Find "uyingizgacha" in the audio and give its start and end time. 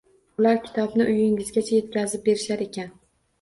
1.11-1.75